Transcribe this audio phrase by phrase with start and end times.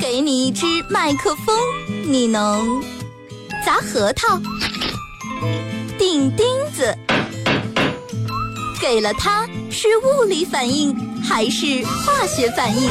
[0.00, 1.56] 给你一支麦克风，
[2.06, 2.82] 你能
[3.64, 4.40] 砸核桃、
[5.98, 6.96] 钉钉子。
[8.80, 12.90] 给了它，是物理反应还是化学反应？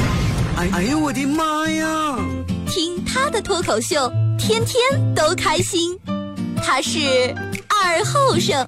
[0.57, 2.17] 哎哎呦我的妈呀！
[2.67, 4.09] 听他的脱口秀，
[4.39, 4.81] 天天
[5.13, 5.97] 都开心。
[6.63, 7.35] 他是
[7.67, 8.67] 二后生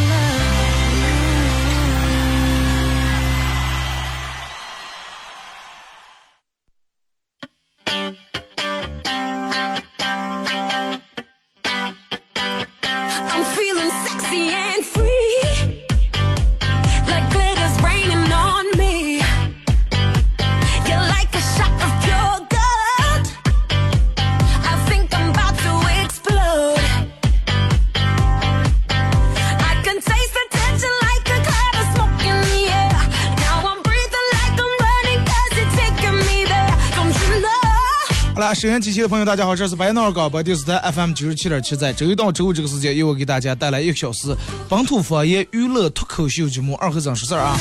[38.61, 44.35] 收音机前的朋友，大家好，这是白闹广播电视台 FM 九十七点七，在周一到周五这个时间，由我给大家带来一个小时
[44.69, 47.57] 本土方言娱乐脱口秀节目《二和尚说事》啊。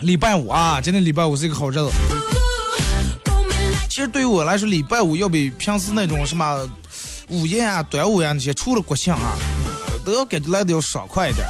[0.00, 1.88] 礼拜五啊，今天礼拜五是一个好日子。
[3.88, 6.68] 其实对于我来说，礼拜五要比平时那种什么
[7.28, 9.36] 午宴啊、端午呀那些，除了国庆啊，
[10.04, 11.46] 都要感觉来的要爽快一点。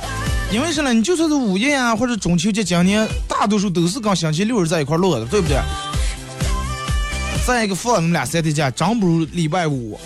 [0.53, 0.93] 因为啥呢？
[0.93, 5.57] 你就算是午宴啊，或者中秋节，今年大多数都是跟星期六日在一块儿落的，对不对？
[7.49, 9.99] 再一个放你们俩三天假，真不如礼拜五。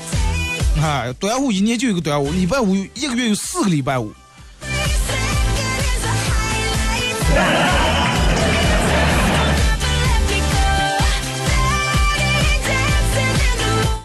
[0.81, 4.13] 哎，端午一年就一个端午，礼拜五一个月有四个礼拜五。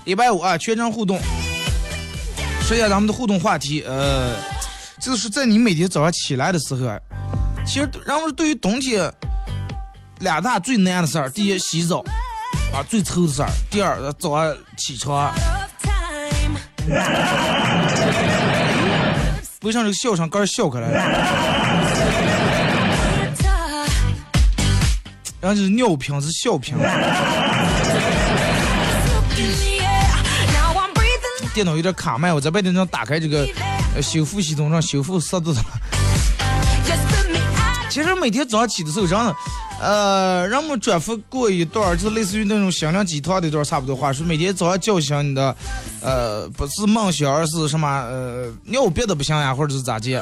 [0.05, 1.19] 礼拜五啊，全程互动。
[2.63, 4.33] 说一下咱们的互动话题，呃，
[4.99, 6.89] 就是在你每天早上起来的时候，
[7.67, 9.13] 其实然后对于冬天
[10.21, 12.03] 两大最难的事儿，第一洗澡
[12.73, 13.49] 啊，最愁的事儿。
[13.71, 15.33] 第二，早上起床，
[19.59, 20.97] 不像这个笑声，刚笑开来了。
[25.39, 26.75] 然后就是尿频，是小频。
[31.53, 33.47] 电脑有点卡麦，我在外面上打开这个
[34.01, 35.55] 修复系统，让修复速度。
[37.89, 39.35] 其实每天早上起的时候，让。
[39.79, 45.55] 呃，让我们转发过一段，就是类似于那种心灵鸡汤的一段差不多话，说每天早上叫醒你的，
[46.01, 50.19] 呃，不是梦想，而是什么，呃，尿别的不行呀，或者是咋地，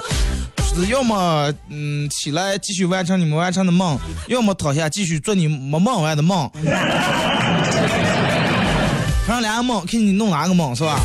[0.74, 6.50] 是要么嗯起来继续完成你们完成的梦，要么躺下继续做你没梦完的梦。
[9.26, 11.00] 反正两个梦，看你弄哪个梦是吧？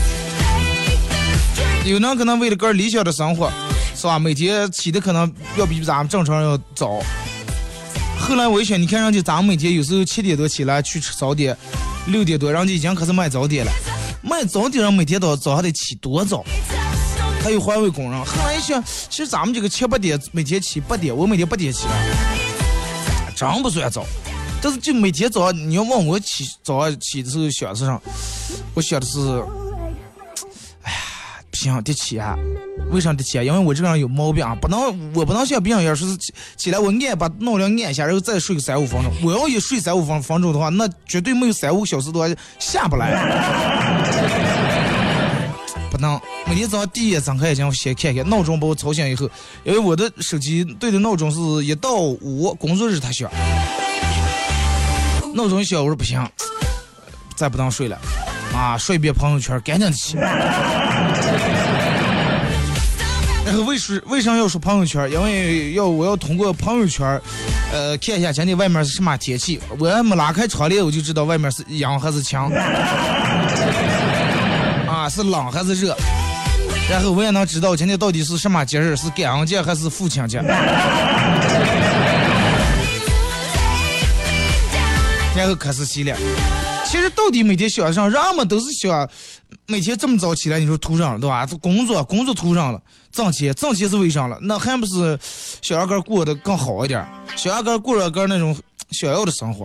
[1.87, 3.50] 有人可能为了个理想的生活，
[3.94, 4.19] 是吧？
[4.19, 7.00] 每天起的可能要比咱们正常人要早。
[8.20, 11.56] 后来我一想，你看人家咱们每天有时候七点多起来去吃早点，
[12.06, 13.72] 六点多人家已经开始卖早点了。
[14.22, 16.44] 卖早点人每天早早上得起多早？
[17.42, 18.25] 还有环卫工人。
[18.25, 24.04] 后来一想，其实咱们这个七八点每天起八点，我每天八点起来，真不算早。
[24.62, 28.00] 但是就每天早上你要问我起早上起的时候想是啥，
[28.75, 29.19] 我想的是，
[31.60, 32.34] 不行得起啊。
[32.91, 33.43] 为啥得起啊？
[33.43, 34.81] 因为我这个人有毛病啊，不能
[35.12, 39.12] 我不能像别人一样，说是起起来我按把闹铃按一下，然后再睡个三五分钟。
[39.22, 42.26] 我要一睡三五分分钟的话，那绝对没有三五小时的话
[42.59, 43.12] 下不来。
[45.93, 49.28] 不能，每天早上第一眼睁开眼睛，我先看看闹钟把我吵醒以后，
[49.62, 53.31] 因为我的手机对的闹钟是一到五工作日它响，
[55.34, 56.26] 闹钟一响我说不行，
[57.37, 57.99] 再不能睡了，
[58.54, 60.16] 啊，刷一遍朋友圈，赶紧起。
[63.50, 65.11] 然后为什为啥要说朋友圈？
[65.11, 67.21] 因为要我要通过朋友圈，
[67.72, 69.61] 呃，看一下今天外面是什么天气。
[69.77, 72.38] 我还没拉开窗帘，我就知道外面是阳还是晴，
[74.87, 75.97] 啊，是冷还是热。
[76.88, 80.38] 然后我也能知道今天到底是什么节日，是感恩节还是父亲节。
[85.37, 86.17] 然后开始洗脸。
[86.87, 89.09] 其实到底每天想上，人们都是想
[89.67, 91.47] 每天这么早起来，你说图上了对吧？
[91.61, 92.81] 工作工作图上了，
[93.12, 94.38] 挣钱挣钱是为啥了？
[94.43, 95.19] 那还不是
[95.62, 97.06] 小羊哥过得更好一点？
[97.37, 98.56] 小羊哥过了个那种
[98.91, 99.65] 想要的生活。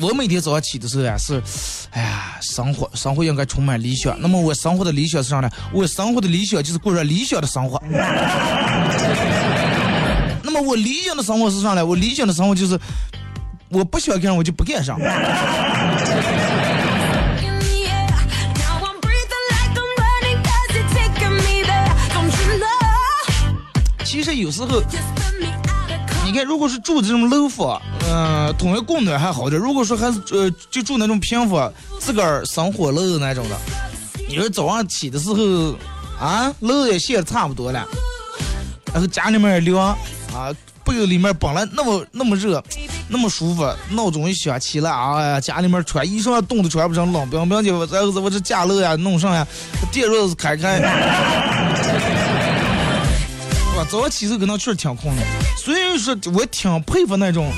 [0.00, 1.42] 我每天早上起的时候呀是，
[1.90, 4.14] 哎呀，生活生活应该充满理想。
[4.20, 5.48] 那么我生活的理想是啥呢？
[5.72, 7.82] 我生活的理想就是过上理想的生活。
[10.42, 11.84] 那么我理想的生活是啥呢？
[11.84, 12.78] 我理想的生活就是
[13.68, 14.98] 我不喜欢干，我就不干上。
[24.04, 24.80] 其实有时候，
[26.24, 33.56] 你看，如果是住这种楼房，嗯、统一供暖还好点；如果说还是呃，就住那种平房，自个儿生火炉那种的，
[34.28, 35.76] 你说早上起的时候，
[36.18, 37.86] 啊，炉也熄差不多了，
[38.92, 39.96] 然后家里面凉。
[40.36, 40.54] 啊，
[40.84, 42.62] 被子里面本来那么那么热，
[43.08, 49.46] 那么舒服，闹钟一响起来，哎呀，家里面穿衣裳冻得穿不上，冷冰冰的，我然后我这架楼呀弄上呀，
[49.90, 50.78] 电热开开。
[53.78, 53.86] 我？
[53.90, 55.22] 早起时候可能确实挺困的，
[55.56, 57.50] 所以说我挺佩服那种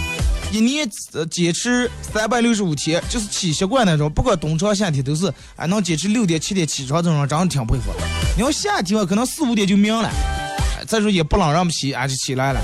[0.52, 7.92] 一年呃坚持三百六十五天，就是起习惯那种，不管冬长夏天都是哎能坚持六点七点起床这种人，真的挺佩服。
[8.36, 10.10] 你要夏天吧，可能四五点就明了，
[10.88, 12.60] 再说也不冷让不起，俺就起来了。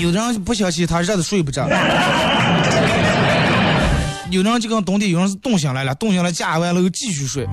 [0.00, 1.64] 有的人不相信，他热的睡不着。
[4.30, 7.46] 有的人就跟冬天，有人是冻醒来了，冻醒来加完了又继续睡。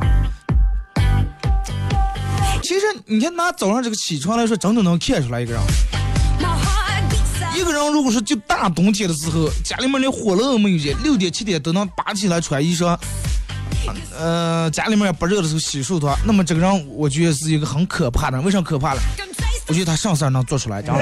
[2.63, 5.62] 其实你看拿早上这个起床来说，真的能看出来一个人。
[7.56, 12.97] 一个人如果说就大冬天的时候，家里面连火炉都没有见，六点七点都能拔起来穿衣裳，
[14.18, 18.45] 呃，家里面也不热的时候洗漱的话，那么这个人我觉得是一个很可怕的人。
[18.45, 19.00] 为啥可怕呢？
[19.68, 21.02] 我觉得他上事儿能做出来，真的。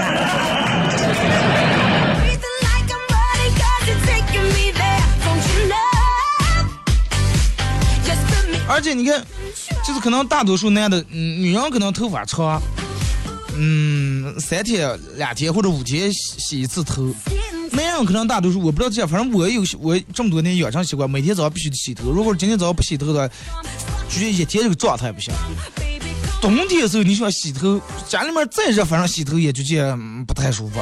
[2.20, 5.04] breathing like I'm running 'cause you're taking me there.
[5.22, 5.78] Don't you know?
[8.06, 9.22] Just put me 而且你看，
[9.86, 12.62] 就是可能大多数男的，嗯，女人可能头发长，
[13.58, 17.14] 嗯，三天、两天或者五天洗洗一次头。
[17.72, 22.12] 男人可能大多数我不知道这样，反正我有我这么多年养成习惯，每天早上必须得洗头。
[22.12, 23.36] 如果今天早上不洗头的话，
[24.08, 25.34] 就一天这个状态不行。
[26.44, 29.98] 冬天的时候你想洗头，家里面再热，反正洗头也就觉得
[30.28, 30.82] 不太舒服。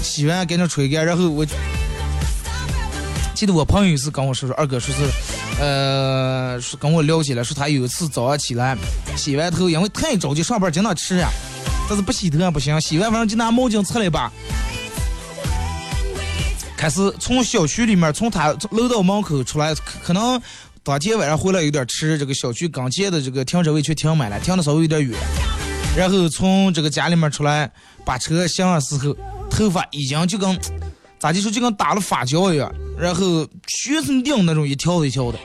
[0.00, 1.44] 洗完赶紧吹干，然后我
[3.34, 5.02] 记得我朋友有一次跟我说说，二哥说是，
[5.60, 8.78] 呃，是跟我聊起来，说他有一次早上起来
[9.16, 11.28] 洗完头，因为太着急上班经常迟啊，
[11.88, 14.30] 但是不洗头也不行，洗完反正就拿毛巾擦了一把，
[16.76, 20.38] 开始从小区里面从他楼道门口出来，可可
[20.90, 25.16] 当天晚上回来有点迟，这个小区刚建的这个停车位却停满了，停的稍微有点远。
[25.96, 27.70] 然后从这个家里面出来，
[28.04, 29.16] 把车响的时候，
[29.48, 30.58] 头发已经就跟
[31.20, 35.38] 咋就说，就跟打了发胶一样，然后全身定那种一条一条的。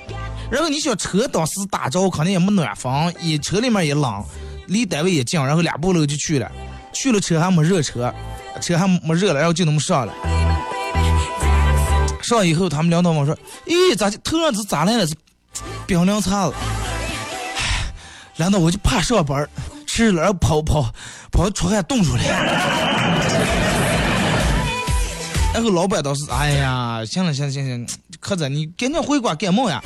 [0.50, 4.26] 然后你想车当时打着肯定也没暖风，也车里面也冷，
[4.66, 6.52] 离单位也近，然后两步路就去了，
[6.92, 8.12] 去了车还没热车，
[8.60, 10.14] 车还没热了，然后就那么上了。
[12.24, 13.38] 上以后，他们领导问说
[13.68, 15.06] ：“咦，咋就头上是咋来了？
[15.06, 15.14] 是
[15.88, 16.54] 冰凉茶了？”
[17.58, 17.92] 唉
[18.38, 19.50] 难道我就怕上班儿
[19.88, 20.94] 迟了，然后跑跑
[21.32, 22.24] 跑出汗冻出来。
[25.54, 27.88] 然后老板倒是，哎呀，行了行了行行了，
[28.20, 29.82] 客子你赶紧回国感冒呀。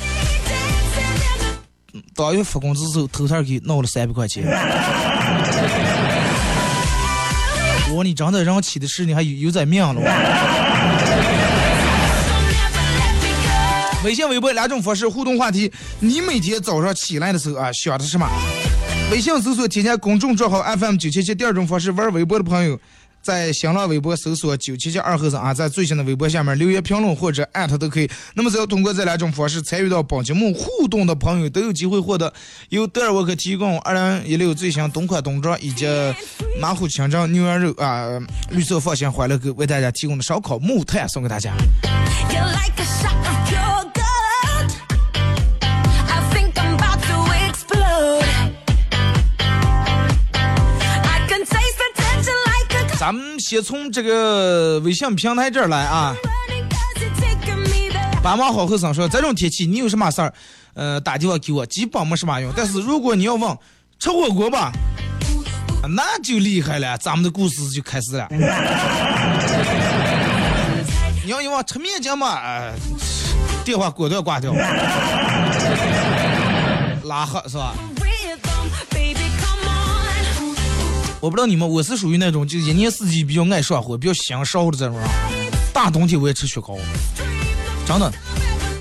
[2.14, 4.44] 当月发工资时候，头头给弄了三百块钱。
[7.88, 10.00] 我说你真的让起的事，你还有有在命了。
[14.02, 18.26] 微信、微博两种方式互动话题，你每天早上起来的时候啊，想的是什么？
[19.12, 21.34] 微信搜索添加公众账号 FM 九七七。
[21.34, 22.80] 第二种方式，玩微博的朋友，
[23.20, 28.08] 在新浪微博搜索九七七二和尚啊，在最新的微博下面留言评论或者艾特都可以。
[28.32, 32.32] 那么只要通过这两种方式参与到本节目互动的朋友，都有机会获得
[32.70, 35.86] 由德尔沃克提供二零一六最新冬款冬装以及
[36.58, 38.08] 马虎清蒸牛羊肉啊、
[38.48, 41.52] 绿色放心欢乐狗为大家提供的烧烤木炭送给大家。
[42.30, 43.69] You're like a shot of
[53.10, 56.14] 咱们先从这个微信平台这儿来啊。
[58.22, 60.32] 爸妈好后生说，这种天气你有什么事儿，
[60.74, 62.52] 呃，打电话给我，基本没什么用。
[62.56, 63.58] 但是如果你要问
[63.98, 64.70] 吃火锅吧，
[65.88, 68.28] 那就厉害了，咱们的故事就开始了。
[71.24, 72.72] 你要一问吃面筋嘛，呃
[73.64, 74.52] 电话果断挂掉，
[77.02, 77.74] 拉黑是吧？
[81.20, 85.06] 我不知道你们，我是属于那种就一年四季比较爱上火、比较享烧的这种人。
[85.70, 86.78] 大冬天我也吃雪糕，
[87.86, 88.10] 真的。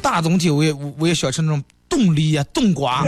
[0.01, 3.03] 大冬天我也我也想吃那种冻梨呀、冻瓜。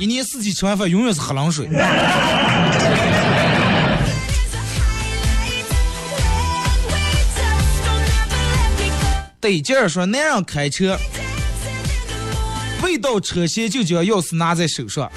[0.00, 1.68] 一年四季吃完饭永远是喝冷水。
[9.40, 10.98] 得劲儿说，男人开车，
[12.82, 15.08] 未到车前就将钥匙拿在手上，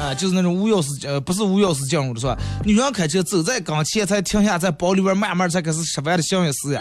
[0.00, 2.36] 啊，就是那种无钥匙呃不是无钥匙进入的是吧？
[2.64, 6.80] 女人开车走在跟前才停下，在包里边慢慢才开始吃饭的行为是呀。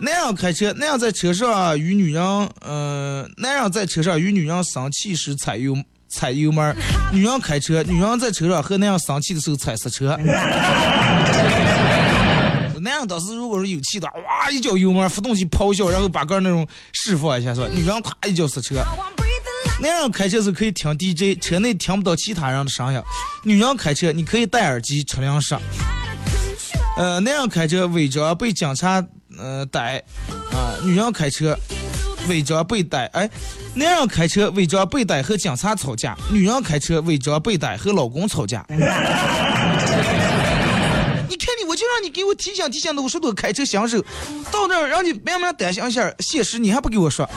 [0.00, 2.22] 男人开车，男人在车上与女人，
[2.60, 5.74] 呃，男人在车上与女人生气时踩油
[6.08, 6.76] 踩油门，
[7.12, 10.16] 女人开车，女人在车上和男人生气的时候踩刹车。
[12.80, 17.68] 男人当时如果是有气的，哇一脚油门，发动机咆哮，然后把个那种释放一下是吧？
[17.72, 18.76] 女人啪一脚刹车。
[19.80, 23.00] 男人开车是可以听 DJ，车内听不到其他人的声音；
[23.42, 25.60] 女人开车你可以戴耳机，车辆上。
[26.96, 29.04] 呃，男人开车违章被警察
[29.36, 30.02] 呃逮，
[30.52, 31.58] 啊、女人开车
[32.28, 33.28] 违章被逮，哎，
[33.74, 38.64] 男人开车违章被逮和警察吵架，女人开车违章被逮和老公吵架。
[38.70, 38.76] 你
[41.36, 44.00] 看你，我就让你给我提醒提醒的，我说多开车享受，
[44.52, 47.28] 到那儿让你慢慢担心一下现实，你还不给我说。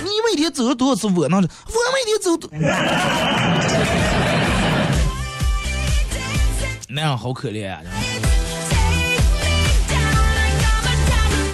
[0.00, 1.48] 啊，你每天走了多少次窝囊着？
[1.66, 2.50] 我每天走多。
[6.88, 7.80] 那样好可怜啊！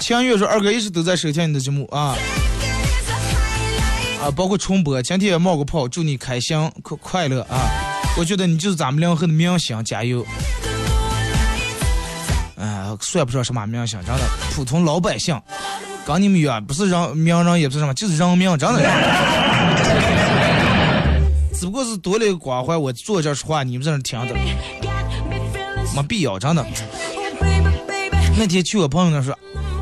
[0.00, 2.16] 清月说：“二哥一直都在收听你的节目啊
[4.22, 5.02] 啊，包括重播。
[5.02, 7.68] 今天也冒个泡，祝你开心快快乐啊！
[8.16, 10.24] 我觉得你就是咱们两河的明星，加油！
[12.58, 14.22] 哎、算不上什么明星，真的
[14.54, 15.38] 普通老百姓，
[16.06, 18.86] 跟你们一样，不是人名人，也不是什么，就是人命，真的是。
[21.58, 24.34] 只不过是多了一个光环，我坐这儿说话，你们在那儿听着，
[25.96, 26.64] 没必要，真的。
[28.38, 29.36] 那天去我朋友那说，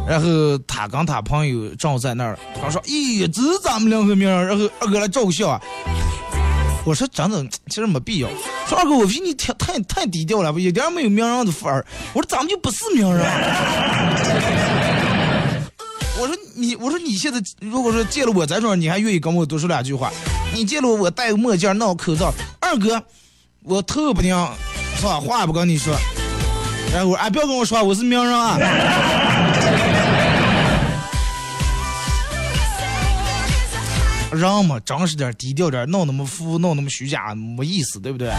[0.09, 5.61] 然后他跟他朋友正好在那儿，他说：“咦，这是咱们两个名人。”然后二哥来照个相啊。
[6.87, 8.29] 我说真的，其实没必要。
[8.67, 11.85] 说二哥，我比你太太太低调了，一点没有名人的范儿。
[12.15, 13.27] 我说咱们就不是名人。
[16.25, 20.11] 我说你，我说你现在如果说见了我在这，你还愿意跟我多说两句话？
[20.55, 23.03] 你见了我，我戴个墨镜，闹口罩，二哥，
[23.63, 24.35] 我特不听，
[24.97, 25.21] 是吧？
[25.21, 25.95] 话不跟你说。
[26.95, 28.59] 然后我说哎，不要跟我说，我是名人啊。
[34.33, 38.33] 人嘛，真实点，低调点，弄那么浮，弄那么虚假，没意思，对不对？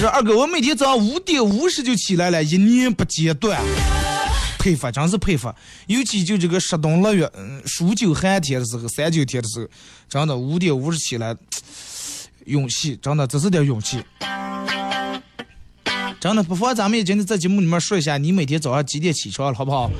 [0.00, 3.60] 这二哥，我每天早上五点五十就起来了，一年不间断，
[4.64, 5.52] 佩服，真是佩服。
[5.88, 9.68] 尤其就这个十冬腊月，嗯，数九寒天的时候，三九天的时候，
[10.08, 11.36] 真的五点五十起来，
[12.46, 14.02] 勇气，真的这是点勇气。
[16.18, 19.90] 真的，不妨咱们也今天在节目里面说一下，你每天早上几点起床了，好不好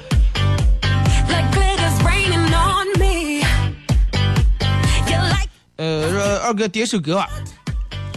[5.76, 7.28] 呃，说二哥点首歌吧。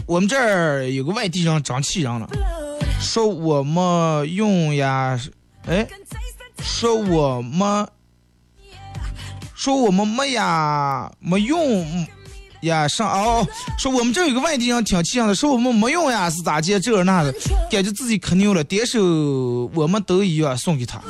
[0.05, 2.29] 我们这儿有个外地人长气人了，
[3.01, 5.19] 说我们用呀，
[5.65, 5.85] 哎
[6.67, 7.87] 说我们，
[9.55, 12.07] 说我们没呀，没用
[12.61, 13.47] 呀上哦，
[13.79, 17.33] 说我们这有个外地人挺气人的，说我们没用呀是咋接这那的，
[17.71, 19.01] 感觉自己可牛了，点首
[19.73, 21.01] 我们都一样送给他，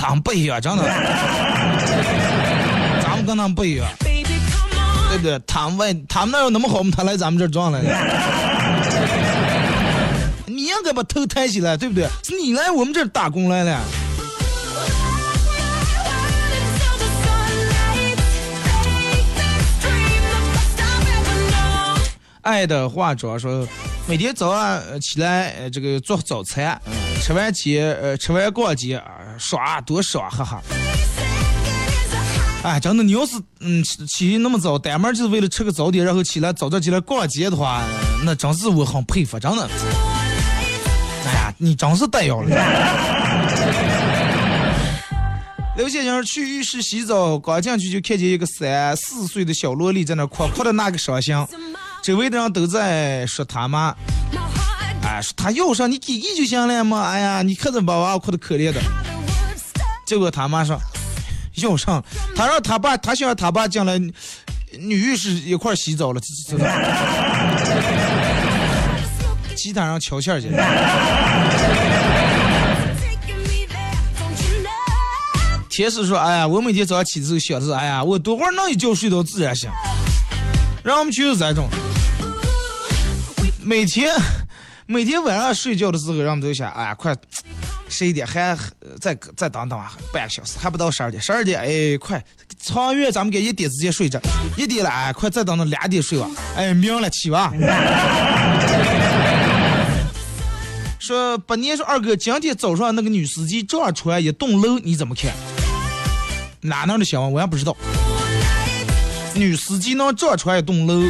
[0.00, 0.82] 咱们不一样，真的，
[3.02, 3.86] 咱们跟他们不一样。
[5.10, 5.38] 对不对？
[5.46, 6.90] 他们外他们那有那么好吗？
[6.96, 7.88] 他来咱们这儿撞来的。
[10.46, 12.08] 你应该把头抬起来，对不对？
[12.24, 13.78] 是你来我们这打工来了。
[22.42, 23.66] 爱的化妆说，
[24.06, 29.04] 每天早上呃起来呃这个做早餐，嗯吃完街呃吃完逛街啊
[29.38, 30.60] 耍多爽，哈哈。
[32.64, 37.82] 哎，真的，你要是嗯起起那么早，单门就是为了吃个早点，然后起来早早起来逛街的话，
[38.24, 39.68] 那真是我很佩服，真的。
[41.24, 42.48] 哎呀，你真是带腰了。
[45.74, 51.34] 刘先生去浴室洗澡，刚进去就看见一个三四岁的小萝莉在那哭，哭的那个伤心，
[52.02, 53.94] 周围的人都在说他妈，
[55.04, 58.80] 哎，说他要上你给给就行了嘛，哎呀，你看着把娃哭的可怜的。
[60.04, 60.76] 结果他妈说
[61.54, 62.04] 要上，
[62.34, 66.64] 他让他爸，他想让他爸进来女浴室一块洗澡了，这这这
[69.54, 70.48] 其他人瞧线儿去。
[75.70, 79.70] 天使说：“哎呀，我每天早上起的时候想的是，哎呀，我多会儿能一觉睡到自然醒。
[80.82, 81.68] 然后我们就是这种，
[83.64, 84.12] 每天
[84.86, 87.14] 每天晚上睡觉的时候，让我们都想，哎，快
[87.88, 88.56] 十一点还
[89.00, 92.22] 再再等等啊，半个小时还不到十二点，十二点哎快，
[92.60, 94.20] 长远咱们该一点之前睡着，
[94.56, 97.52] 一点了哎快再等到两点睡吧，哎明了起吧。
[100.98, 105.32] 说八年说二哥，今天早上那个女司机这样穿一栋楼，你怎么看？
[106.60, 107.76] 哪能的想法我也不知道。
[109.34, 111.08] 女司机能撞穿一栋楼，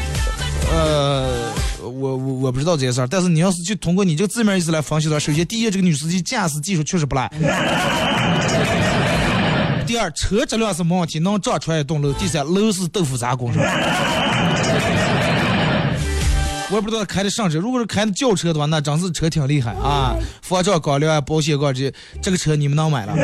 [0.71, 1.42] 呃，
[1.83, 7.29] 我我我不知道这些事儿，但是你要是就通过你这个字面意思来分析的话，首先第一，这个女司机驾驶技术确实不赖；
[9.87, 13.63] 第二，车质量是没问题，能撞穿一栋楼；第三，楼是豆腐渣工程。
[16.71, 20.17] 我也不知道开的啥车，如果是开的轿车的话，那真是车挺厉害啊！
[20.41, 23.15] 防撞钢梁、保险杠这这个车你们能买了，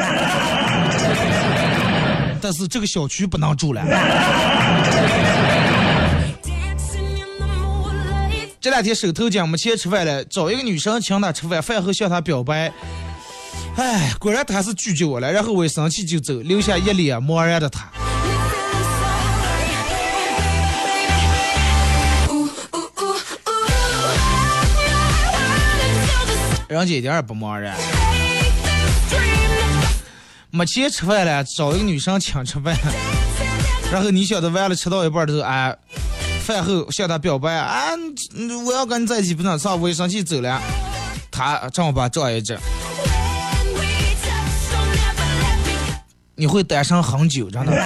[2.43, 3.83] 但是这个小区不能住了。
[8.61, 12.73] 这两天手头紧，没钱吃饭了，找一个女生请她吃饭，饭后向她表白，
[13.77, 17.88] 哎，果然她是拒绝我了，然后我一生气就走，留下一脸茫然的她。
[26.69, 27.77] 人家一点也不茫然，
[30.50, 32.77] 没钱吃饭了，找一个女生请吃饭，
[33.93, 35.75] 然后你晓得完了吃到一半的时候，哎，
[36.49, 37.90] 饭后向她表白，啊，
[38.64, 40.59] 我要跟你在一起不能上，我一生气走了，
[41.31, 42.59] 她正好把照一整，
[46.35, 47.73] 你会单身很久，真的。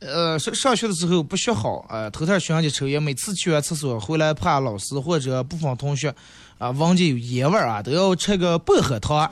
[0.00, 6.12] 呃，上上学的时候不学好，呃，偷偷学人家抽烟，每次去完厕所回来，怕老师或者部分同学
[6.58, 9.30] 啊闻见有烟味儿啊，都要吃个薄荷糖。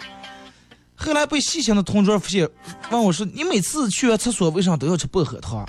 [1.04, 2.48] 后来被细心的同桌发现，
[2.90, 5.64] 问我说：“你每次去完厕所为啥都要吃薄荷糖？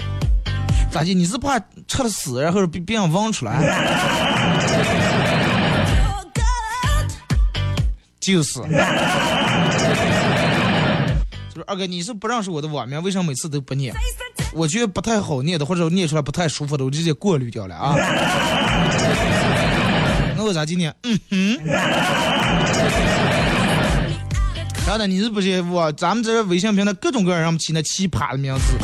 [0.90, 1.14] 咋的？
[1.14, 3.62] 你是怕吃了屎，然后被别人闻出来？”
[8.20, 8.62] 就是。
[11.54, 13.94] 就是二哥，你是不认识我的网名，为什么每次都不念？
[14.54, 17.94] 我觉得不太好念的，或者念出来不太舒服的，我直接过滤掉了啊。
[20.38, 20.96] 那我咋今天？
[21.04, 21.60] 嗯哼。
[24.86, 28.78] 然后呢，你是不是我咱们这微信平台各种各样让我们起那奇葩的名字？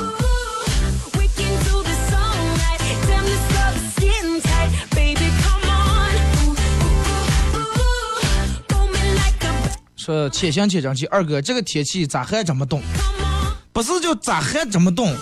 [9.96, 12.82] 说且行且珍惜，二哥这个天气咋还这么冻？
[13.72, 15.16] 不是就咋还这么冻？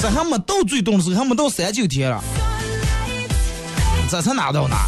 [0.00, 2.22] 这还没到最冻的时候，还没到三九天了，
[4.08, 4.86] 这才哪到哪？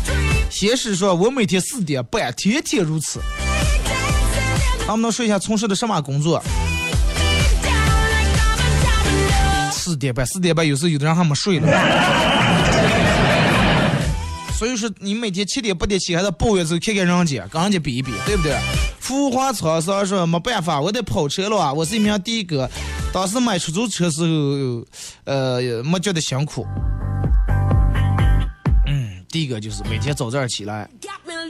[0.48, 3.18] 先是说我每天四点半，天天如此。
[4.86, 6.42] 能不能说一下从事的什么工作？
[9.72, 11.68] 四点半，四点半有时候有的人还没睡呢。
[14.56, 18.56] 所以说你每天七点八点起还得抱怨时候看看人家，跟人家比一比，对不对？
[19.00, 21.72] 浮华沧桑说没办法，我得跑车了啊！
[21.72, 22.70] 我是一名的哥，
[23.12, 24.86] 当时买出租车时候，
[25.24, 26.66] 呃，没觉得辛苦。
[28.86, 30.88] 嗯，的哥就是每天早点起来，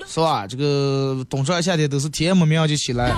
[0.07, 0.47] 是吧？
[0.47, 3.12] 这个冬上夏天都是天没亮就起来，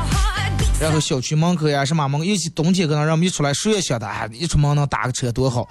[0.81, 5.66] 然后小区门口呀什么门口，尤其冬天可能让我们一出来谁也想的，哎，一出门能打个车多好。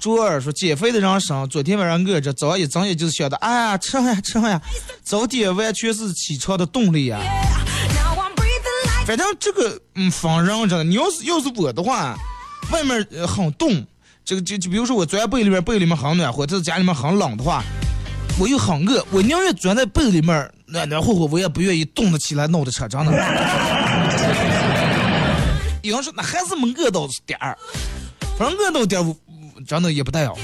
[0.00, 4.60] 周二说减肥的人生，昨天晚上饿着，早上一睁眼就是想的，哎呀，吃呀吃呀，
[5.02, 7.20] 早点完全是起床的动力呀。
[9.06, 12.14] 反正这个嗯，分人真的，你要是要是我的话，
[12.70, 13.84] 外面、呃、很冻，
[14.24, 17.64] 这个就就比如说我钻被里面，被里面很暖和，但是家里面很冷的话，
[18.40, 23.12] 我又很饿，我宁愿钻在被里面暖暖和和，我也不愿意冻得起来闹的车，真的。
[25.82, 27.58] 有人说那还是没饿到点儿，
[28.38, 29.16] 反正饿到点儿，
[29.66, 30.38] 真的也不带好。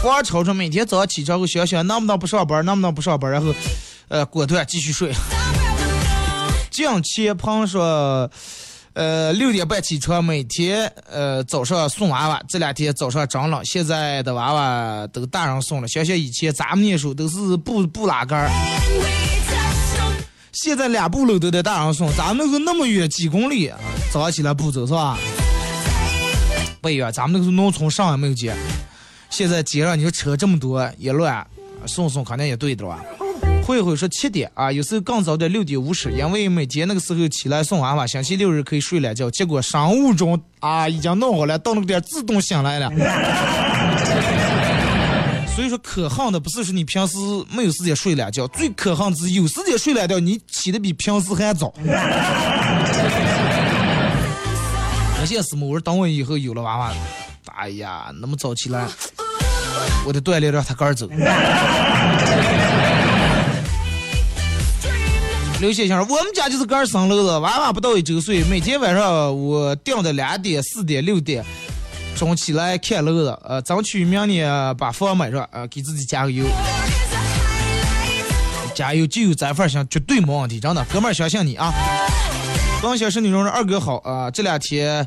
[0.00, 3.52] 光瞅瞅每天早上起床后想想能不能不上班，能不能不上班，然后，
[4.08, 5.12] 呃，果断继续睡。
[6.70, 8.30] 江千鹏说，
[8.98, 15.86] 呃，六点半起床，每天呃早上送娃娃，这两天早上长了，现在的娃娃都大人送了。
[15.86, 18.50] 想想以前咱们念书都是布布拉杆儿，
[20.50, 23.72] 现在两步路都得大人送，咱们那时候那么远几公里，
[24.10, 25.16] 早上起来不走是吧？
[26.80, 28.52] 不远，咱们那个时候农村上也没有街。
[29.30, 31.46] 现在街上你说车这么多也乱，
[31.86, 32.98] 送送肯定也对的吧？
[33.68, 42.90] 慧慧说七点啊，有时候更早点六点五十，因为每天那个时候起来送娃娃，星期六日可以睡懒觉，结果商务中啊已经弄好了，到那个点自动醒来了。
[45.54, 47.18] 所以说可恨的不是说你平时
[47.54, 51.70] 没有时间睡懒觉，最可恨的是有时间睡懒觉，你起的比平时还早。
[55.20, 56.90] 我现实嘛我说等我以后有了娃娃，
[57.54, 58.86] 哎呀，那么早起来，
[60.06, 61.06] 我得锻炼让他个儿走。
[65.60, 71.44] 刘先生，我们家就是个儿生楼子，娃娃不到一周岁，每天晚上我定的两点、四点、六点，
[72.14, 76.46] 中午起来看楼的，呃，争取明年把房买上，呃，给自己加个油，
[78.72, 81.74] 加油就有这份心，绝对没问题，真的，哥们儿相信你啊！
[82.80, 85.04] 刚想是女中说二哥好啊、这两天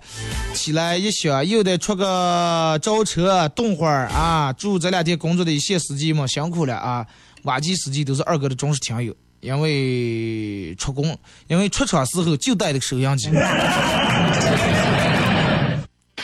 [0.54, 4.52] 起来一想，又得出个招车动会儿啊！
[4.52, 7.08] 祝这两天工作的一线司机们辛苦了啊！
[7.44, 13.30] 挖机司机都是二哥的忠实听友，因为出工，因为出厂时候就带了个收音机。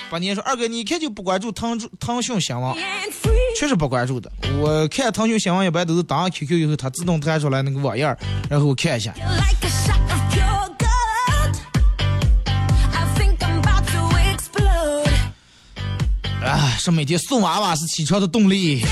[0.09, 2.73] 八年说二哥，你一看就不关注腾腾讯新闻，
[3.59, 4.31] 确实不关注的。
[4.61, 8.17] 我看腾讯新闻一般都是打上 QQ 以后，它自动弹出来那个网页儿，
[8.49, 9.13] 然后我看一下。
[16.45, 18.85] 啊，是每天送娃娃是起床的动力。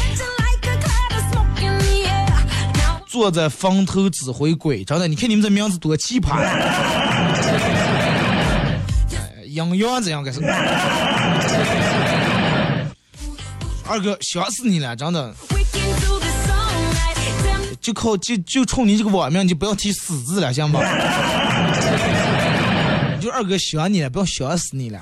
[3.16, 6.36] 坐在风头指挥鬼，真的，你看你们这名字多奇葩！
[9.48, 10.42] 阴阳子样该是。
[13.88, 15.34] 二哥，想死你了，真的，
[17.80, 20.82] 就靠就就冲你这个网名，你就不要提死字了，行吧？
[23.22, 25.00] 就二哥想你了，不要想死你了。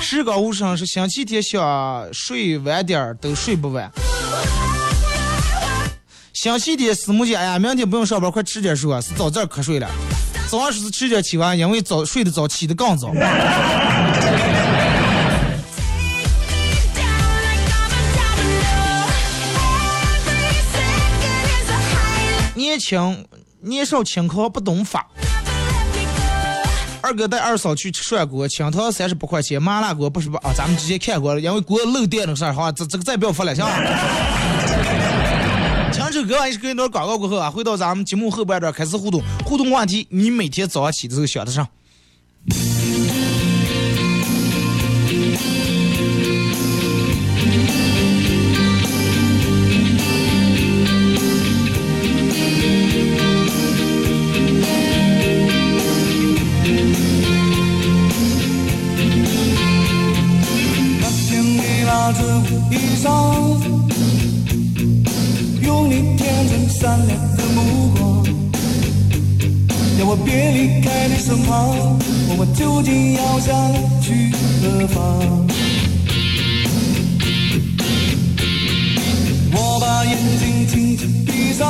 [0.00, 3.92] 时高无声是星期天想睡晚点都睡不晚。
[6.44, 9.90] 星期天师母姐，哎呀，明天不用上班，快吃点睡啊，是早点瞌睡了。
[10.46, 13.14] 早上说是吃点起完，因为早睡得早，起得更早。
[22.54, 23.26] 年轻
[23.62, 25.06] 年少轻狂不懂法。
[27.00, 30.38] 二哥带二嫂去吃涮锅，清汤三十八块钱，麻辣锅不是吧？
[30.42, 33.80] 啊，咱们直接看过了，因为锅漏电的事儿，好，这这个再不要发了，行吧？
[36.24, 41.68] 听首歌完一首歌一段广告过后啊，回到咱们节目后半段开始互动，互动话题，你每天早上起的时候想的啥？
[62.70, 63.43] 衣裳，
[66.84, 68.22] 善良的目光，
[69.98, 71.98] 要我别离开你身旁。
[72.28, 73.56] 问我究竟要想
[74.02, 74.94] 去何方？
[79.54, 81.64] 我把眼睛轻轻闭上，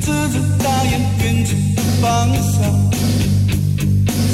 [0.00, 2.62] 直直大眼远去的方向。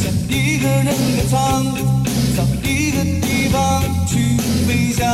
[0.03, 1.65] 像一个人歌唱，
[2.37, 5.07] 找一个地方去飞翔。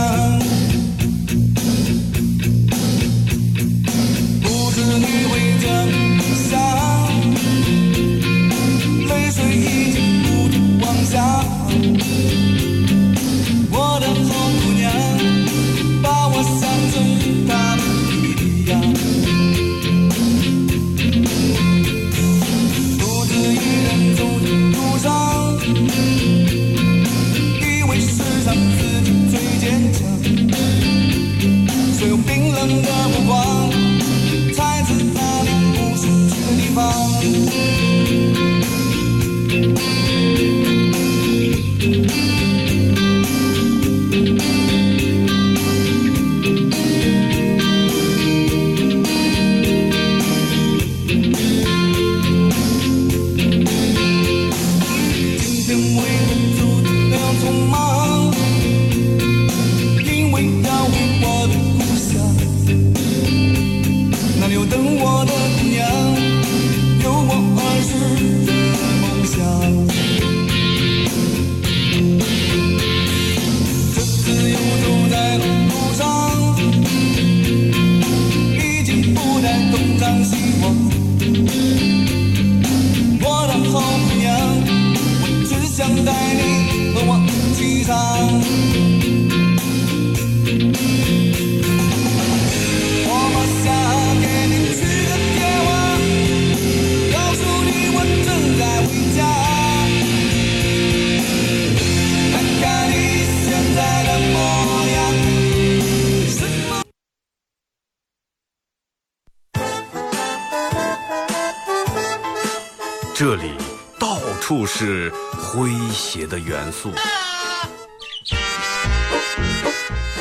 [116.63, 116.93] 元素，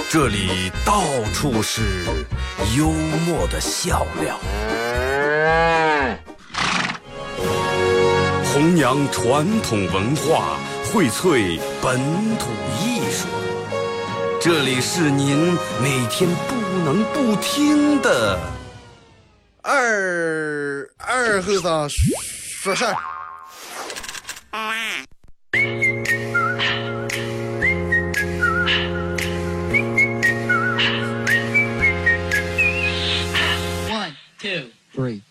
[0.09, 2.03] 这里到处是
[2.75, 4.39] 幽默的笑料。
[8.51, 10.57] 弘扬传统文化，
[10.91, 11.99] 荟萃本
[12.37, 12.47] 土
[12.83, 13.27] 艺术，
[14.41, 18.39] 这里是您每天不能不听的
[19.61, 22.95] 二二后生说事儿。
[35.01, 35.23] Three.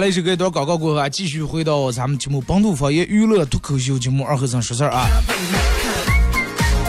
[0.00, 5.06] 好嘞，这个一段广告过后啊，继续回到咱们节目本土方言娱乐脱口秀节目二和尚说事儿啊。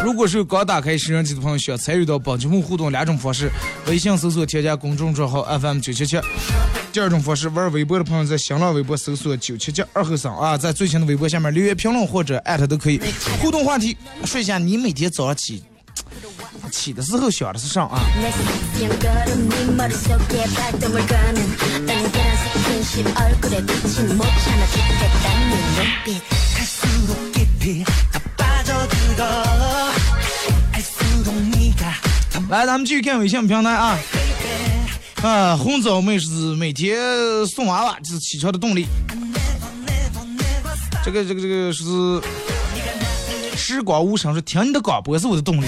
[0.01, 3.51] 如果是刚打开摄像机的朋友，想参与到本节目互动两种方式：
[3.87, 6.19] 微信搜索添加公众账号 FM 九七七；
[6.93, 13.01] 第二种方式，玩微博的朋友在新浪微博搜索九七七二和尚啊，在最新的微博下面留言评论或者艾特都可以。
[13.41, 15.61] 互动话题：说一下你每天早上起
[16.71, 17.99] 起的时候想的是上啊。
[17.99, 18.05] 啊
[32.49, 33.99] 来咱们继续看微信平台啊。
[35.21, 36.97] 啊红枣妹是每天
[37.45, 38.87] 送娃娃这是起床的动力。
[41.03, 41.83] 这个这个这个是
[43.57, 45.65] 时光无声是听你的广播是我的动力。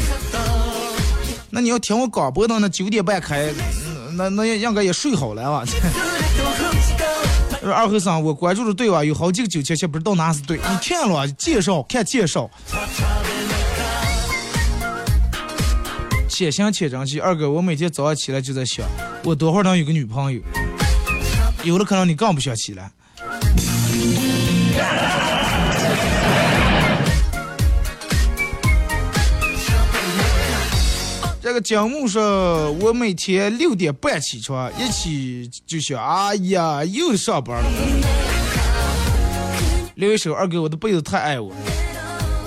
[1.56, 3.54] 那你要听我广播到那九点半开，
[4.18, 5.64] 那那应该也睡好了吧？
[7.64, 10.58] 二和尚，我关注的队啊，有好几个九七七，不知道哪是对。
[10.58, 12.50] 你看了介绍，看介绍。
[16.28, 17.20] 且行且珍惜。
[17.20, 18.84] 二哥，我每天早上起来就在想，
[19.24, 20.42] 我多会儿能有个女朋友？
[21.64, 22.92] 有了可能你更不想起来。
[31.54, 37.70] 这个姜木说，我每天六点半起床，一起就想，哎呀，又上班了。
[39.94, 41.54] 留一手，二哥，我的被子太爱我，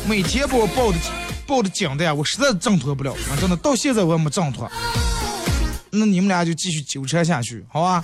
[0.09, 0.99] 每天把我抱的
[1.47, 3.39] 抱的紧的呀，我实在是挣脱不了啊！
[3.41, 4.69] 真的，到现在我也没挣脱。
[5.91, 8.03] 那你们俩就继续纠缠下去，好吧？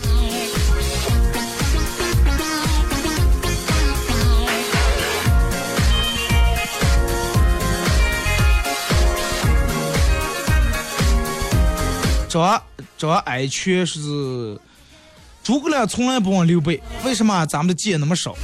[12.32, 12.62] 张
[12.96, 14.58] 张爱缺是
[15.44, 18.34] 诸葛亮从来不问刘备，为什么咱们的箭那么少？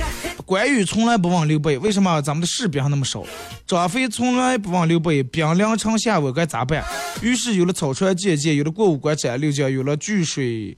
[0.44, 2.20] 关羽从来不问刘备，为什么？
[2.20, 3.24] 咱们的士兵还那么少？
[3.66, 6.84] 张飞从来不问刘备，兵临城下我该咋办？
[7.22, 10.76] 于是有了草船借箭，有了过五关斩六将，有了拒水，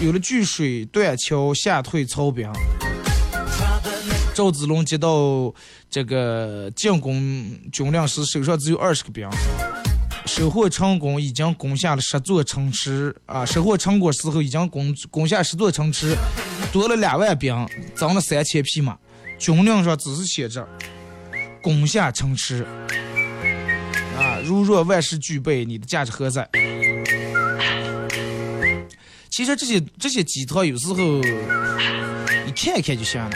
[0.00, 2.50] 有了拒水断桥吓退曹兵。
[4.32, 5.52] 赵子龙接到
[5.90, 7.14] 这个进攻
[7.70, 9.28] 军令时，手上只有二十个兵。
[10.28, 13.46] 收获成功，已经攻下了十座城池啊！
[13.46, 16.14] 收获成果时候，已经攻攻下十座城池，
[16.70, 18.96] 多了两万兵，增了三千匹马。
[19.38, 20.68] 军令上只是写着
[21.62, 22.66] “攻下城池”
[24.18, 24.38] 啊！
[24.44, 26.46] 如若万事俱备，你的价值何在？
[29.30, 30.94] 其实这些这些鸡汤有时候
[32.44, 33.30] 你看一看就行了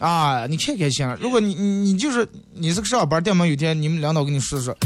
[0.00, 0.46] 啊！
[0.46, 1.16] 你看看行了。
[1.20, 4.76] 如果你你你就是你是个上班，电门有天你们领导跟你说说，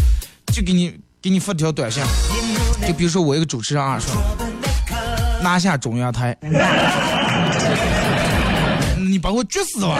[0.52, 2.02] 就给你给你发条短信。
[2.86, 4.14] 就比如说我一个主持人啊说
[5.42, 6.36] 拿下中央台。
[8.96, 9.98] 你把我撅死吧。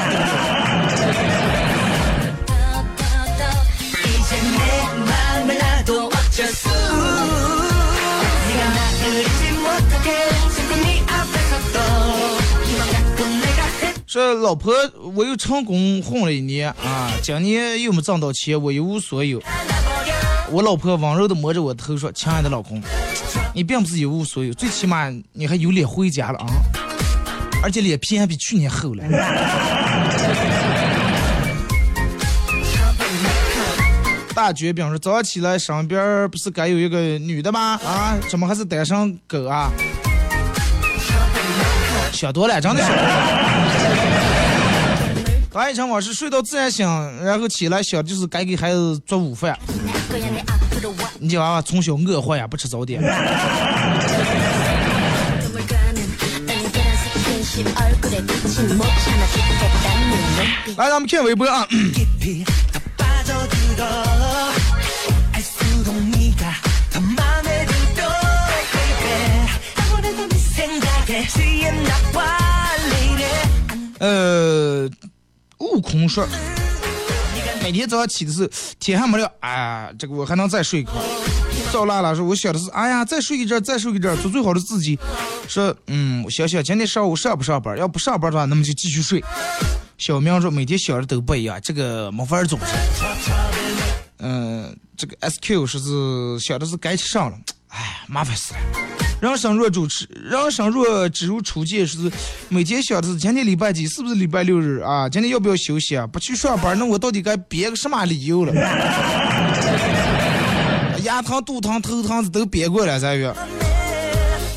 [14.07, 14.73] 说老婆
[15.15, 19.41] 我又成功混了一年啊今年又没挣到钱我一无所有。
[20.51, 22.83] 我老婆温柔的摸着我头说：“亲爱的老公，
[23.55, 26.47] 你并不是一无所有，最起码你还有脸回家了啊，
[27.63, 29.05] 而且脸皮还比去年厚了。
[34.35, 37.79] ”大绝饼说：“早上起来身边不是该有一个女的吗？
[37.85, 39.71] 啊，怎么还是单身狗啊？
[42.13, 43.03] 想多了，真的想多了。
[45.51, 46.87] 刚一场我是睡到自然醒，
[47.25, 49.59] 然后起来想就是该给孩子做午饭。
[51.21, 53.03] 你这娃娃从小饿坏呀，不吃早点。
[60.77, 61.67] 来，咱们看微博啊。
[73.99, 74.89] 呃，
[75.59, 76.25] 悟空说。
[77.69, 78.49] 每天早上起的时候
[78.81, 81.05] 天还没亮，哎，这个我还能再睡一会儿。
[81.71, 84.99] 赵辣辣说，我想的是，哎呀，再睡一阵，再睡一阵，做最好的自己。
[85.47, 87.77] 说，嗯，想想今天上午上不上班？
[87.77, 89.23] 要不上班的话，那么就继续睡。
[89.99, 92.67] 小明说，每天想的都不一样，这个没法儿总是。
[94.21, 97.37] 嗯、这个 SQ 是是想的是该去上了，
[97.69, 98.61] 哎，麻烦死了。
[99.21, 101.99] 人生若主持，人生若只如初见，是
[102.49, 105.09] 每天想的是今天礼拜几，是不是礼拜六日啊？
[105.09, 106.07] 今天要不要休息啊？
[106.07, 108.55] 不去上班，那我到底该编个什么理由了？
[111.03, 113.35] 牙疼、肚疼、头疼子都编过了，咱月。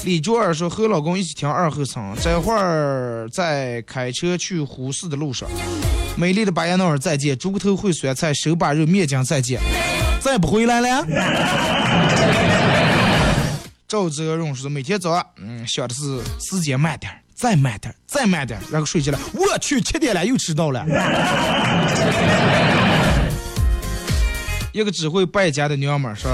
[0.03, 5.49] 李卓尔说和老公一起听二后仓，这会儿在开车去呼市的路上。
[6.15, 9.59] 美丽的巴彦淖尔再见，猪头烩酸菜手把肉面筋再见，
[10.19, 11.07] 再不回来了。
[13.91, 19.19] 赵泽荣说每天早上，嗯，想的是时间慢点，再慢点，再慢点，然后睡起来。
[19.33, 20.85] 我去，七点了，又迟到了。
[24.71, 26.31] 一个只会败家的娘们儿说：“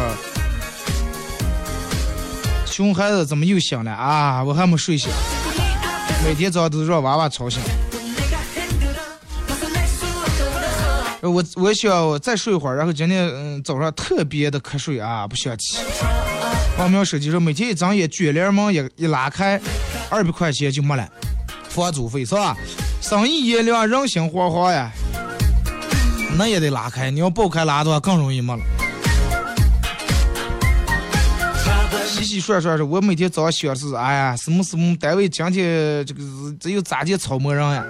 [2.67, 4.43] 熊孩子怎么又醒了啊？
[4.43, 5.09] 我还没睡醒，
[6.23, 7.59] 每天早上都是让娃娃吵醒。
[11.21, 15.79] 我我想再睡会儿，然后今天嗯早上特别的瞌睡啊，不想起。
[16.77, 19.59] 王苗手机说每天一睁眼卷帘门一一拉开，
[20.09, 21.09] 二百块钱就没了，
[21.69, 22.55] 房租费是吧？
[23.01, 24.91] 生意炎凉，人心惶惶呀。
[26.37, 28.61] 那也得拉开，你要不开拉的话更容易没了。
[32.05, 36.21] 洗洗涮涮是，我每天早上想是，哎呀，什么什么单位今天这个
[36.59, 37.83] 只有咋的草模人呀？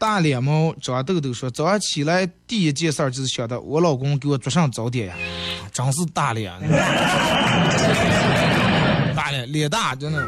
[0.00, 5.14] 大脸猫长痘痘说，早上起来第一件事儿就是想到我老公给我做上早点呀，
[5.70, 6.50] 真是大脸，
[9.14, 10.26] 大脸脸大真的，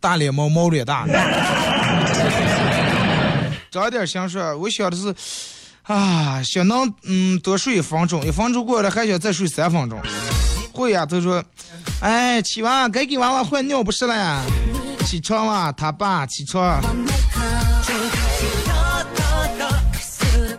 [0.00, 1.06] 大脸猫猫脸大。
[3.70, 5.14] 长点心说，我想的是。
[5.84, 10.00] 啊，想能嗯多睡一分钟，一分钟过了还想再睡三分钟。
[10.72, 11.42] 会呀，他说，
[12.00, 14.42] 哎，起娃该给娃娃换尿不湿了。
[15.06, 16.80] 起床了，他爸起床。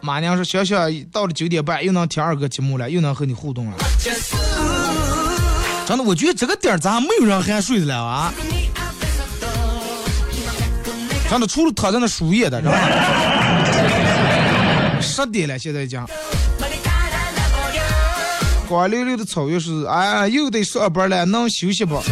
[0.05, 0.75] 马娘说，小小
[1.13, 3.77] 到了九点半又能听二哥节目了，又能和你互动了。
[5.87, 8.33] 真的，我觉得这个点儿咋没有人还睡的了啊？
[11.29, 12.79] 真的，除了躺在那输液的，知道吗？
[15.01, 16.05] 十点了，现在讲。
[18.67, 22.03] 光溜溜的草原是，哎，又得上班了，能休息不？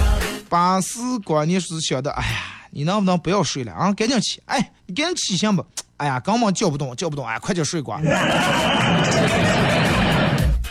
[0.47, 2.37] 巴斯光年是想的，哎呀，
[2.71, 3.91] 你能不能不要睡了啊？
[3.91, 5.65] 赶紧起，哎，你赶紧起行不？
[6.01, 8.01] 哎呀，根本叫不动，叫不动，哎，快点睡光。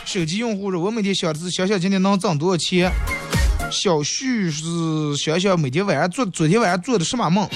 [0.03, 2.91] 手机用户说，我每天想的是想想今天能挣多少钱。
[3.71, 4.65] 小旭是
[5.15, 7.47] 想想每天晚上做，昨天晚上做的什么梦。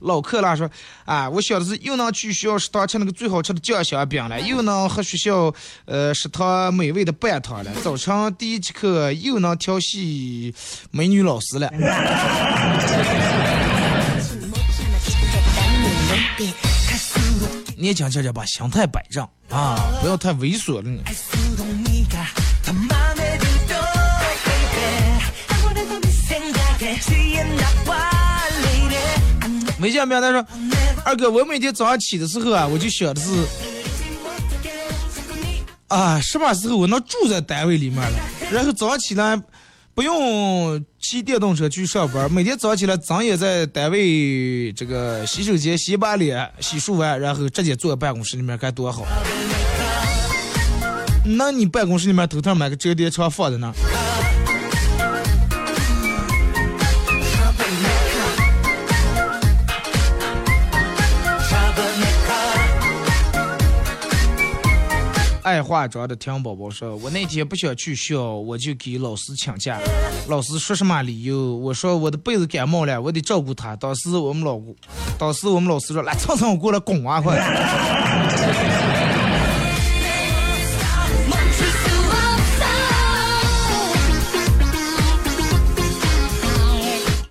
[0.00, 0.68] 老克拉说
[1.06, 5.54] ：“啊，我想的是又能去学校食堂吃那个最好吃的酱香饼了，又能和学校
[5.84, 7.70] 呃食堂美味的拌汤了。
[7.84, 10.52] 早晨第一节课又能调戏
[10.90, 11.70] 美女老师了。
[17.76, 21.02] 你也讲讲讲把形态摆正啊不要太猥琐了你。
[29.80, 30.44] 没见面，他说，
[31.04, 33.30] 二哥，我每天早上起的时候啊，我就想的是，
[35.86, 38.18] 啊什么时候我能住在单位里面了，
[38.50, 39.40] 然后早上起来
[39.98, 49.04] 不用骑电动车去上班，每天早上起来咱也在单位这个洗手间洗把脸、洗漱完，然后直接坐办公室里面该多好。
[51.24, 53.72] 那你办公室里面头套买个折叠床放在那。
[65.48, 69.80] 爱化妆的听宝宝说，我那天不想去校，我就给老师请假。
[70.28, 71.56] 老师说什么理由？
[71.56, 73.74] 我说我的被子感冒了，我得照顾他。
[73.74, 74.60] 当时我们老，
[75.18, 77.34] 当时我们老师说，来蹭蹭我过来拱啊，快。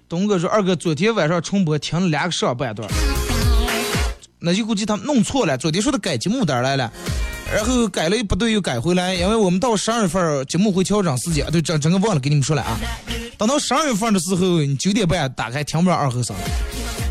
[0.09, 2.89] 东哥说：“二哥，昨天晚上重播停了两个上半段，
[4.39, 5.55] 那就估计他弄错了。
[5.55, 6.91] 昨天说的改节目单来了。”
[7.53, 12.77] 然后改了又不对又改回来，因为我们到十二月份节目会调整时间，对，整整个忘了给你们说了啊。
[13.37, 16.35] 等到十二月份的时候，你九点半打开听不了二后生，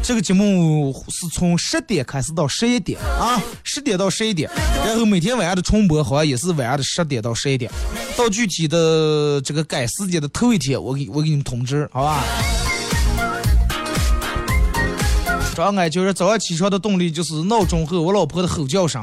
[0.03, 4.51] 这个节目是从十点开始到十一点啊，十点到十一点，
[4.84, 7.70] 然后每天晚上的重播好像也是晚上的十点到十一点。
[8.16, 12.22] 到具体的这个改时间的头一天，我给我给你们通知，好吧？
[15.55, 19.03] 主要俺就是早上起床的动力就是闹钟和我老婆的吼叫声。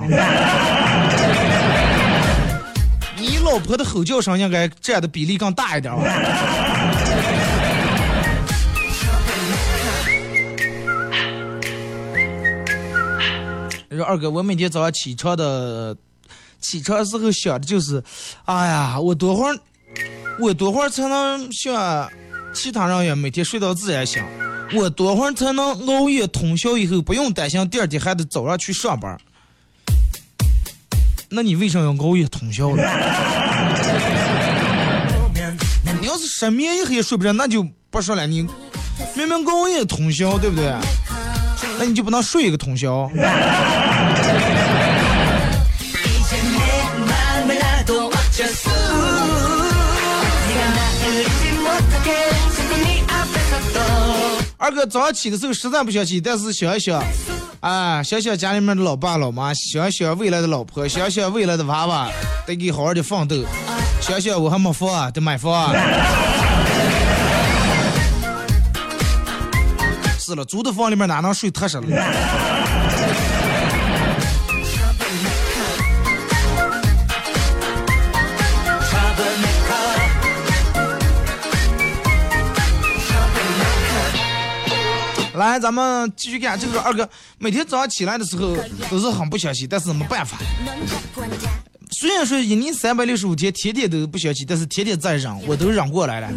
[3.53, 6.01] 老婆的吼叫声应该占的比例更大一点吧？
[13.87, 15.95] 你说二哥，我每天早上起床的，
[16.59, 18.03] 起床时候想的就是，
[18.45, 19.55] 哎呀，我多会儿，
[20.39, 22.09] 我多会儿才能像
[22.55, 24.23] 其他人一样每天睡到自然醒？
[24.73, 29.15] 我多会儿才能熬夜通宵以后不用担心第二天还得早上去上班？
[31.29, 32.83] 那你为啥要熬夜通宵呢？
[36.27, 38.25] 失眠一黑也睡不着，那就不说了。
[38.27, 38.47] 你
[39.15, 40.73] 明明熬夜通宵，对不对？
[41.79, 43.09] 那你就不能睡一个通宵？
[54.57, 57.03] 二哥早上起的时候实在不想起，但是想一想，
[57.59, 62.09] 啊，想想家里面的老爸老妈，想想未来的老婆，想想未来的娃娃，
[62.45, 63.35] 得给好好的奋斗，
[64.03, 65.71] 想想我还没房啊，得买房啊。
[70.19, 71.87] 是了，租的房里面哪能睡踏实了？
[85.35, 88.53] 来，咱们继续看这个二哥，每天早上起来的时候
[88.91, 90.37] 都是很不小心，但是没办法。
[91.93, 96.29] 虽然说一年三百六十五天，天天都不想起，但是天天在忍，我都忍过来了。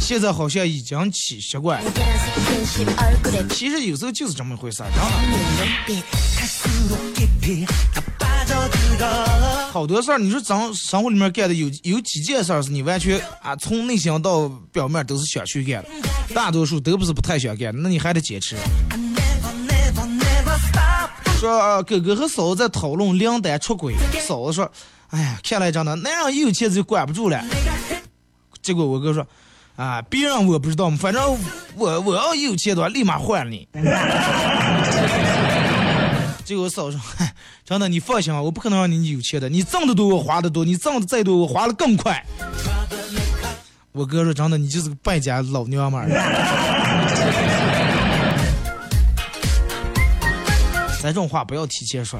[0.00, 1.90] 现在好像已经起习惯了。
[3.50, 4.90] 其实有时候就是这么回事儿，
[7.46, 9.70] 真的。
[9.70, 15.88] 好多事儿，你说咱生活里面干的有有几件事儿是你完全啊从内心到表面都是想去干的，
[16.34, 18.56] 大多数都不是不太想干，那你还得坚持。
[21.38, 23.94] 说、哥哥和嫂子在讨论两单出轨，
[24.26, 24.70] 嫂子说
[25.14, 27.40] ：“哎呀，看来真的，男人一有钱就管不住了。”
[28.60, 29.24] 结果我哥说
[29.76, 31.22] ：“啊，别人我不知道嘛，反正
[31.76, 33.68] 我我要一有钱的话，立马换你。
[36.44, 37.32] ”结果我嫂子说：“嗨，
[37.64, 42.26] 真的，你放心吧，我不可能让你有钱的，你挣得多我花的多，你挣的再多我花的更快。”
[43.92, 46.08] 我哥说：“真的，你就是个败家老娘们儿。”
[51.00, 52.18] 咱这种话不要提前说。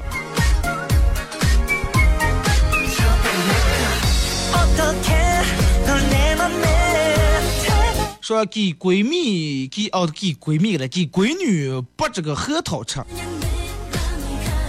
[8.21, 12.99] 说给闺蜜给哦给闺蜜了，给闺女剥这个核桃吃。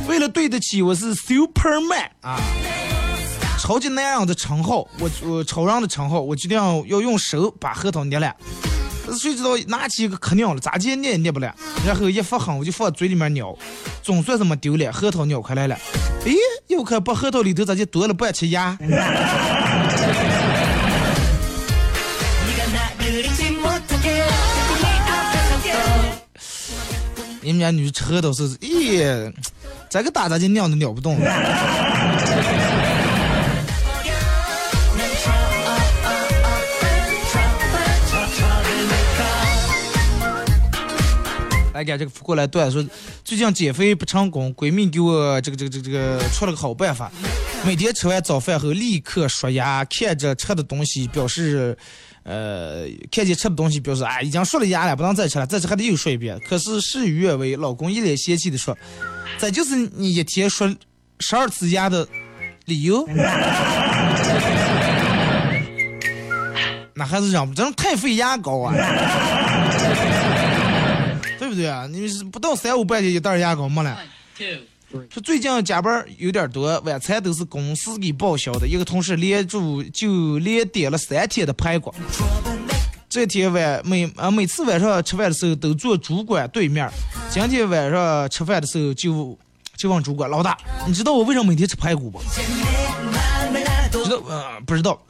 [0.07, 2.39] 为了对得起我是 Superman 啊，
[3.59, 8.37] 超级男人的称号，我我超人的称号，我决定要用手把核桃捏烂。
[9.19, 11.55] 谁知道拿起一个可咬了，咋接捏也捏不烂，
[11.87, 13.57] 然后一发狠我就放嘴里面咬，
[14.03, 15.75] 总算是没丢脸，核桃咬开来了。
[16.27, 16.35] 诶，
[16.67, 18.77] 又看把核桃里头咋就多了半颗牙？
[27.47, 29.33] 你们家女车都是，咦，
[29.89, 32.56] 这个打咋就尿都尿不动了？
[41.77, 42.83] 来给这个过来段说，
[43.23, 47.13] 最近减肥不成功，闺蜜给我这个这个这个这个出了个好办法，
[47.67, 51.77] 每天吃完早饭后立刻刷牙，看着吃的东西表示，
[52.23, 56.41] 呃，看见吃的东西表示啊已经刷了牙了，不能再吃了，再吃还得又刷一遍。
[56.49, 58.75] 可是事与愿违，老公一脸嫌弃的说，
[59.39, 60.75] 这就是你一天刷
[61.21, 62.09] 十二次牙的
[62.65, 63.07] 理由。
[66.99, 68.73] 那还是忍不，真太费牙膏啊！
[71.47, 71.87] 对不对啊？
[71.89, 73.97] 你是不到三五半天一袋牙膏没了。
[75.09, 78.67] 说最近加班有点多，晚餐都是公司给报销的。
[78.67, 81.95] 一个同事连住就连点了三天的排骨。
[83.09, 86.91] 这天晚每啊每次晚上吃饭的时候都坐主管对面，
[87.31, 89.39] 今天晚上吃饭的时候就
[89.77, 92.21] 就问主管老大，你知道我为什么每天吃排骨不？
[93.93, 95.01] 知道呃不知道，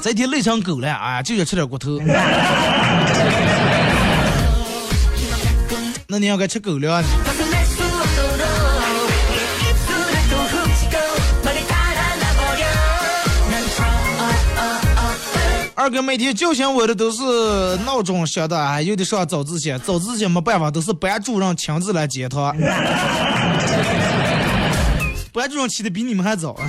[0.00, 2.00] 这天累成狗了啊，就想吃点骨头。
[6.12, 7.08] 那你要该吃狗粮呢？
[15.74, 17.22] 二哥每天叫醒我的都是
[17.86, 22.54] 闹钟响的，哎，又得上早自习，早自习没办法，都是班主任亲自来接他。
[25.32, 26.62] 班主任起的比你们还早啊。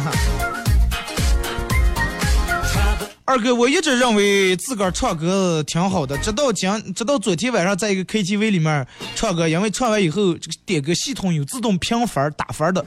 [3.25, 12.85] 二哥，我一直认为自个儿唱歌挺好的，直到今，直到昨天晚上在一个 KTV 里面唱歌，因为唱完以后，这个点歌系统有自动评分打分的，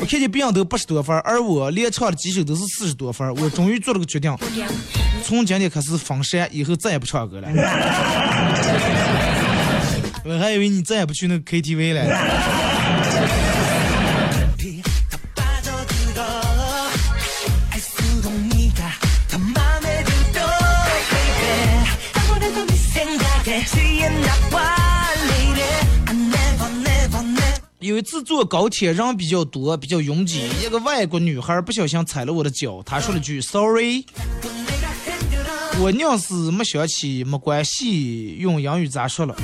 [0.00, 4.36] 我看见别人都八十多分，而我连唱了几首都是四十多分，我终于做了个决定，
[5.24, 7.48] 从今天开始封山，以后再也不唱歌了。
[10.24, 12.67] 我还以为你再也不去那个 KTV 了。
[28.02, 30.48] 自坐高铁人比较多，比较拥挤。
[30.62, 34.04] 一个外国女孩不小心踩了我的脚，她说了句：sorry。
[35.80, 39.36] 我硬是没想起，没关系，用英语咋说了？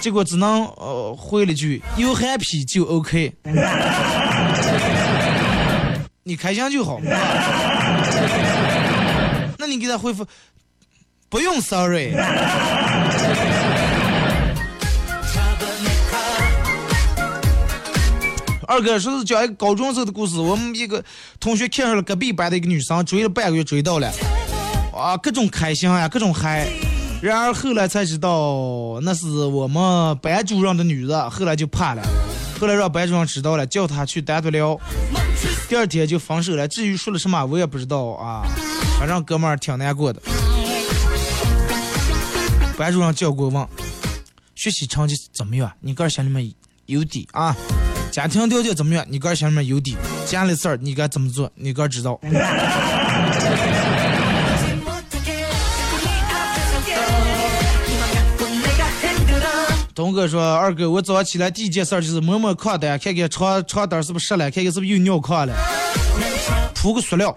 [0.00, 3.34] 结果只能呃回了句：you happy 就 ok。
[6.22, 7.00] 你开心就好。
[9.58, 10.24] 那你给他回复：
[11.28, 12.12] 不用 sorry。
[18.66, 21.02] 二哥说是讲一个高中时的故事，我们一个
[21.38, 24.12] 同学看上了隔壁班的一个女生，追了半个月追到了，
[24.92, 26.68] 啊，各种开心呀，各种嗨。
[27.22, 32.02] 然而后来才知道那是我们班主任的女的，后来就怕了，
[32.60, 34.78] 后来让班主任知道了，叫她去单独聊。
[35.68, 38.44] 第二天就分手了，至于说了什么我也不知道啊，
[38.98, 40.20] 反正哥们儿挺难过的。
[42.76, 43.66] 班主任叫过问，
[44.54, 45.72] 学习成绩怎么样？
[45.80, 46.52] 你个人心里面
[46.84, 47.56] 有底啊？
[48.16, 49.04] 家庭条件怎么样？
[49.10, 49.94] 你哥心里面有底
[50.24, 51.52] 家里事儿你该怎么做？
[51.54, 52.18] 你哥知道。
[59.94, 65.54] 东哥说二哥我早上起来第一件事儿就是摸摸炕单看看床床单是不是湿了看看是不是又尿炕了。
[66.74, 67.36] 铺个塑料。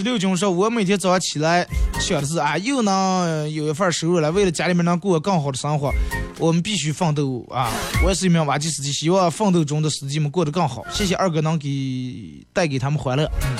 [0.00, 1.68] 十六军说：“我每天早上起来
[2.00, 5.92] 想的是啊，又能有一份收入了，为了家里面能过更好的生活，
[6.38, 7.70] 我们必须奋斗啊！
[8.02, 10.82] 我也是一名挖机司机，希望奋斗中的司机们过得更好。
[10.90, 13.50] 谢谢二哥能给带给他们欢乐。”嗯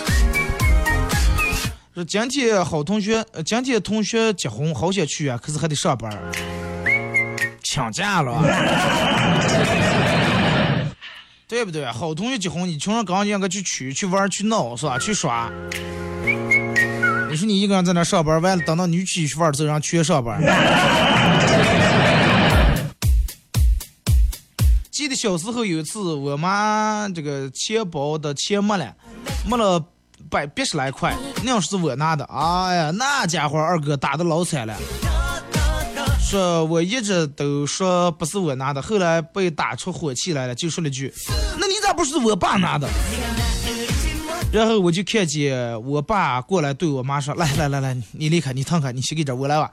[1.95, 6.33] 说今天好同学，呃今天同学结婚，好想去啊，可是还得上班儿，
[7.63, 8.43] 请假了，
[11.47, 11.85] 对不对？
[11.85, 14.99] 好同学结婚，你穷人刚应该去取、去玩、去闹，是吧？
[14.99, 15.53] 去耍。
[17.31, 20.43] 你说你一个人在那上班，完了等到你去玩儿的时候，让全上班。
[24.91, 28.93] 记得小时候有一次，我妈这个钱包的钱没了，
[29.49, 29.81] 没了
[30.29, 32.25] 百八十来块，那样是我拿的。
[32.25, 34.77] 哎呀，那家伙二哥打的老惨了，
[36.21, 41.15] 说我一直都说不是我拿的，后来被打出火气来了，就说了句
[41.59, 42.89] ：“那你咋不是我爸拿的？”
[44.53, 49.71] 然后我就看见我爸过来对我妈说：“来来来来，你离开，你躺开，你先给这，我来吧。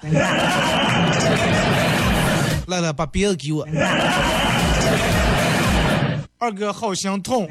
[2.67, 3.67] 来来，把鞭子给我。”
[6.37, 7.49] 二哥好心痛。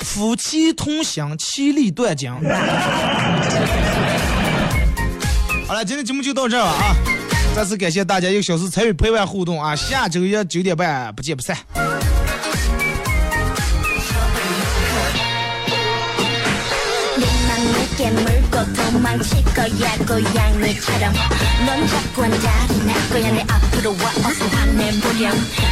[0.00, 2.32] 夫妻同心，其利断金。
[5.66, 6.96] 好了，今天节目就到这了啊！
[7.54, 9.76] 再次感谢大家一个小时参与陪伴互动啊！
[9.76, 11.54] 下周一九点半不见不散。
[17.97, 21.13] 네맘 내게 물고 도망칠 거야 고양이처럼
[21.65, 25.31] 넌 자꾸 한자리 날 거야 내 앞으로 와 어서 화내보렴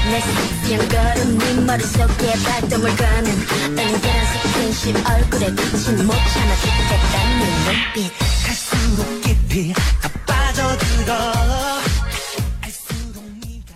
[0.10, 8.12] 내 섹시한 걸음 네 머릿속에 발동을 거는 땡겨란 스킨십 얼굴에 비친 못 참아 죽겠다는 눈빛
[8.45, 11.14] 갈수록 깊이 다 빠져들어
[12.62, 13.76] 알수록 네가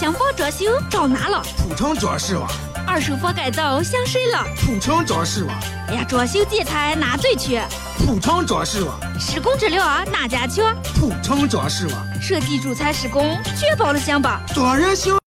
[0.00, 1.42] 想房装修找哪了？
[1.56, 2.48] 土城装饰网，
[2.89, 4.43] 二手房改造想谁了？
[4.57, 5.55] 普城装饰网，
[5.89, 7.63] 哎呀，装修建材哪最缺？
[7.99, 10.75] 土城装饰网，施工质量啊哪家强？
[10.95, 14.41] 普城装饰网，设计主材施工确保了行吧？
[14.55, 15.13] 当然行。